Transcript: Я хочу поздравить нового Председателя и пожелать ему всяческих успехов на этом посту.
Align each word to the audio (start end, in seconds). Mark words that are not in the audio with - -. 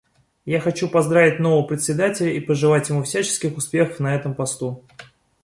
Я 0.45 0.59
хочу 0.59 0.89
поздравить 0.89 1.39
нового 1.39 1.67
Председателя 1.67 2.31
и 2.33 2.39
пожелать 2.39 2.89
ему 2.89 3.03
всяческих 3.03 3.55
успехов 3.55 3.99
на 3.99 4.15
этом 4.15 4.33
посту. 4.33 4.83